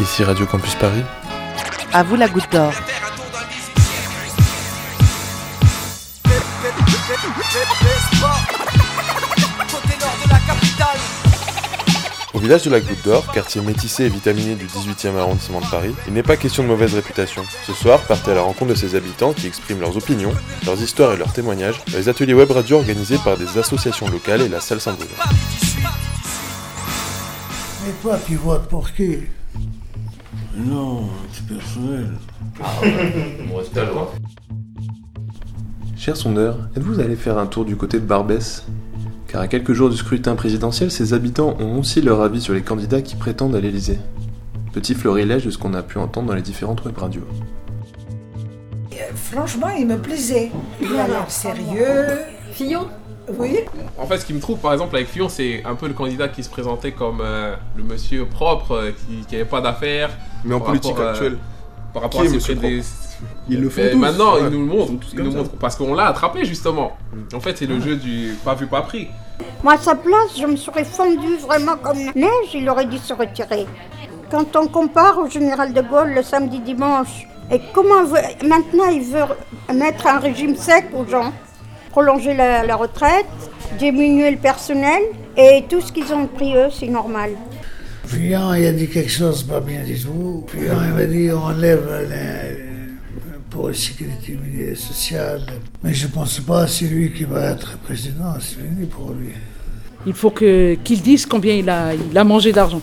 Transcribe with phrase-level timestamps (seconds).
[0.00, 1.02] Ici Radio Campus Paris.
[1.92, 2.72] À vous la goutte d'or.
[12.32, 15.94] Au village de la Goutte d'Or, quartier métissé et vitaminé du 18e arrondissement de Paris,
[16.06, 17.44] il n'est pas question de mauvaise réputation.
[17.66, 20.32] Ce soir, partez à la rencontre de ses habitants qui expriment leurs opinions,
[20.64, 24.40] leurs histoires et leurs témoignages dans les ateliers web radio organisés par des associations locales
[24.40, 25.10] et la salle Saint-Bruno.
[27.86, 29.18] Et toi, tu votes pour qui?
[30.56, 32.08] Non, c'est personnel.
[33.52, 34.08] On reste à droite.
[35.96, 38.64] Cher sondeur, êtes-vous allé faire un tour du côté de Barbès?
[39.28, 42.62] Car à quelques jours du scrutin présidentiel, ses habitants ont aussi leur avis sur les
[42.62, 43.98] candidats qui prétendent à l'Elysée.
[44.72, 47.26] Petit florilège de ce qu'on a pu entendre dans les différentes web radios.
[49.14, 50.50] Franchement, il me plaisait.
[50.80, 52.18] Il a l'air sérieux.
[52.52, 52.88] Fillon
[53.38, 53.60] Oui.
[53.98, 56.28] En fait, ce qui me trouve, par exemple, avec Fillon, c'est un peu le candidat
[56.28, 60.10] qui se présentait comme euh, le monsieur propre, euh, qui n'avait pas d'affaires.
[60.44, 61.38] Mais en politique rapport, euh, actuelle,
[61.92, 62.82] Par rapport Qui à ses monsieur prédés-
[63.48, 63.98] ils le font Mais tous.
[63.98, 64.40] maintenant, Ouais.
[64.42, 65.38] ils nous le montrent, ils Comme nous ça.
[65.38, 66.96] montrent, parce qu'on l'a attrapé justement.
[67.34, 69.08] En fait, c'est le jeu du pas vu, pas pris.
[69.62, 73.12] Moi, à sa place, je me serais fondue vraiment comme neige, il aurait dû se
[73.12, 73.66] retirer.
[74.30, 79.02] Quand on compare au général de Gaulle le samedi dimanche, et comment veut- maintenant il
[79.02, 79.24] veut
[79.74, 81.32] mettre un régime sec aux gens,
[81.90, 83.26] prolonger la, la retraite,
[83.78, 85.02] diminuer le personnel,
[85.36, 87.30] et tout ce qu'ils ont pris eux, c'est normal.
[88.06, 90.44] Fillon, il a dit quelque chose pas bien du tout.
[90.48, 92.70] Fillon, il m'a dit on enlève les-
[93.50, 95.42] pour la sécurité sociale.
[95.82, 99.10] Mais je ne pense pas que c'est lui qui va être président, c'est fini pour
[99.12, 99.30] lui.
[100.06, 102.80] Il faut que- qu'il dise combien il a, il a mangé d'argent.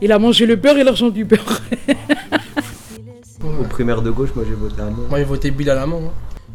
[0.00, 1.60] Il a mangé le beurre et l'argent du beurre.
[3.44, 4.84] Au primaire de gauche, moi j'ai voté à.
[4.86, 6.02] Moi j'ai voté Bilal Hamon.
[6.06, 6.12] hein.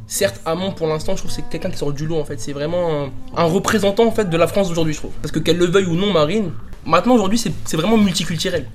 [0.09, 2.39] Certes, Hamon pour l'instant, je trouve que c'est quelqu'un qui sort du lot en fait.
[2.39, 5.11] C'est vraiment un, un représentant en fait de la France d'aujourd'hui, je trouve.
[5.21, 6.51] Parce que qu'elle le veuille ou non, Marine,
[6.85, 8.65] maintenant aujourd'hui c'est c'est vraiment multiculturel.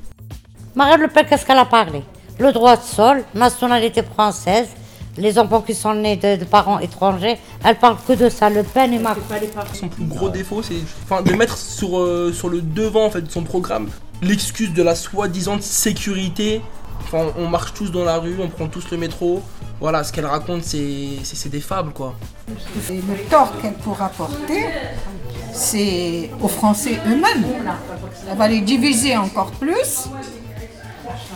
[0.74, 2.02] Marine Le Pen, qu'est-ce qu'elle a parlé?
[2.38, 4.68] Le droit de sol, nationalité française,
[5.16, 8.62] les enfants qui sont nés de, de parents étrangers, elle parle que de ça, Le
[8.62, 9.22] Pen et Macron.
[9.72, 13.22] Son plus gros défaut, c'est enfin, de mettre sur, euh, sur le devant en fait,
[13.22, 13.88] de son programme
[14.22, 16.60] l'excuse de la soi-disant sécurité.
[17.04, 19.42] Enfin, on marche tous dans la rue, on prend tous le métro.
[19.82, 22.14] Voilà, ce qu'elle raconte, c'est des fables quoi.
[22.88, 24.66] Et le tort qu'elle pourra porter,
[25.52, 27.44] c'est aux Français eux-mêmes.
[28.30, 30.06] Elle va les diviser encore plus.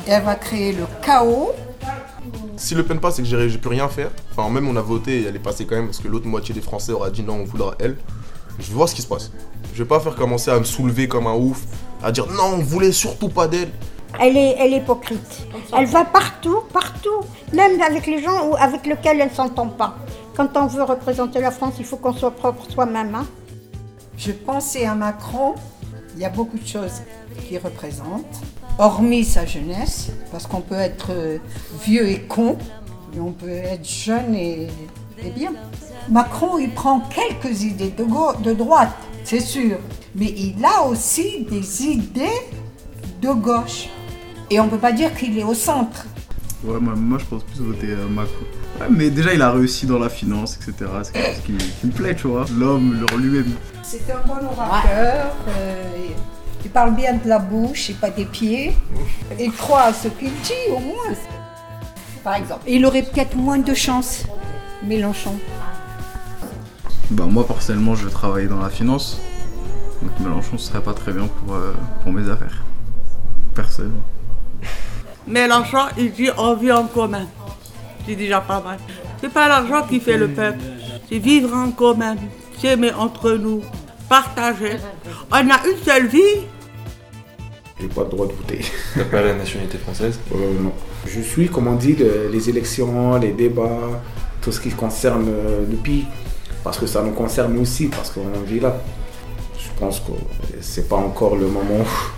[0.07, 1.55] Et elle va créer le chaos.
[2.57, 4.13] Si Le Pen passe, c'est que j'ai j'ai pu rien faire.
[4.31, 6.55] Enfin, même on a voté et elle est passée quand même parce que l'autre moitié
[6.55, 7.97] des Français aura dit non, on voudra elle.
[8.61, 9.33] Je vais voir ce qui se passe.
[9.75, 11.63] Je vais pas faire commencer à me soulever comme un ouf,
[12.01, 13.73] à dire non, on voulait surtout pas d'elle.
[14.21, 15.47] Elle est, elle est hypocrite.
[15.77, 17.21] Elle va partout, partout,
[17.53, 19.97] même avec les gens ou avec lesquels elle ne s'entend pas.
[20.37, 23.15] Quand on veut représenter la France, il faut qu'on soit propre soi-même.
[23.15, 23.27] hein.
[24.19, 25.55] Je pensais à Macron,
[26.15, 27.03] il y a beaucoup de choses
[27.47, 28.25] qu'il représente,
[28.79, 31.39] hormis sa jeunesse, parce qu'on peut être euh,
[31.85, 32.57] vieux et con,
[33.13, 34.69] mais on peut être jeune et,
[35.23, 35.53] et bien.
[36.09, 38.95] Macron, il prend quelques idées de, gau- de droite,
[39.25, 39.79] c'est sûr,
[40.15, 42.41] mais il a aussi des idées
[43.21, 43.89] de gauche.
[44.51, 46.07] Et on ne peut pas dire qu'il est au centre.
[46.65, 48.33] Ouais, moi, moi, je pense plus voter euh, Macron.
[48.81, 50.91] Ouais, mais déjà, il a réussi dans la finance, etc.
[51.03, 52.45] C'est quelque chose qui, qui me plaît, tu vois.
[52.57, 53.53] L'homme, lui-même.
[53.83, 55.85] C'est un bon orateur, euh,
[56.65, 58.77] il parle bien de la bouche et pas des pieds.
[59.39, 61.15] Il croit à ce qu'il dit, au moins.
[62.25, 62.63] Par exemple.
[62.67, 64.25] Il aurait peut-être moins de chance,
[64.83, 65.37] Mélenchon.
[67.11, 69.21] Bah, moi, personnellement, je veux travailler dans la finance.
[70.03, 72.65] Donc, Mélenchon, ce serait pas très bien pour, euh, pour mes affaires.
[75.27, 75.59] Personnellement.
[75.63, 77.27] Mélenchon, il dit on vit en commun.
[78.07, 78.79] C'est déjà pas mal.
[79.21, 80.59] C'est pas l'argent qui fait le peuple,
[81.09, 82.17] c'est vivre en commun,
[82.61, 83.63] s'aimer entre nous,
[84.09, 84.77] partager.
[85.31, 86.45] On a une seule vie.
[87.81, 88.61] J'ai pas le droit de voter.
[88.95, 90.19] T'as pas la nationalité française?
[90.35, 90.73] Euh, non.
[91.07, 94.01] Je suis, comme on dit, le- les élections, les débats,
[94.41, 96.07] tout ce qui concerne euh, le pays.
[96.65, 98.77] Parce que ça nous concerne aussi, parce qu'on vit là.
[99.59, 100.13] Je pense que
[100.61, 102.16] c'est pas encore le moment où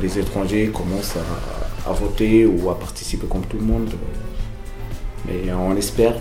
[0.00, 3.90] les étrangers commencent à, à voter ou à participer comme tout le monde.
[5.26, 6.14] Mais on espère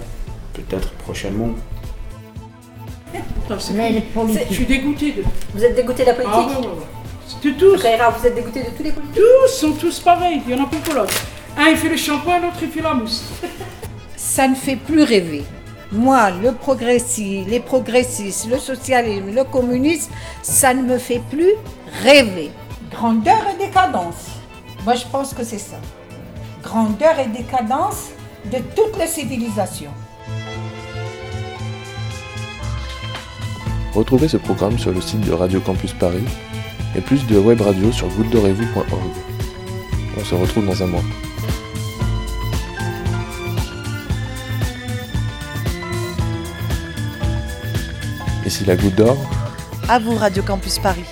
[0.53, 1.49] peut-être prochainement.
[3.73, 4.03] Mais.
[4.49, 5.23] Je suis dégoûté de.
[5.53, 7.43] Vous êtes dégoûté de la politique Ah, ouais, ouais, ouais.
[7.43, 7.75] De tous.
[7.75, 10.67] Vous êtes dégoûté de tous les politiques Tous sont tous pareils, il y en a
[10.67, 11.13] plus que l'autre.
[11.57, 13.23] Un il fait le shampoing, l'autre il fait la mousse.
[14.15, 15.43] Ça ne fait plus rêver.
[15.91, 20.11] Moi, le progressisme, les progressistes, le socialisme, le communisme,
[20.41, 21.51] ça ne me fait plus
[22.01, 22.49] rêver.
[22.93, 24.29] Grandeur et décadence.
[24.85, 25.77] Moi, je pense que c'est ça.
[26.61, 28.09] Grandeur et décadence
[28.45, 29.91] de toute la civilisation.
[33.93, 36.23] Retrouvez ce programme sur le site de Radio Campus Paris
[36.95, 39.11] et plus de web radio sur gouttedorezvous.org.
[40.19, 41.03] On se retrouve dans un mois.
[48.45, 49.17] Ici la goutte d'or.
[49.89, 51.05] À vous, Radio Campus Paris.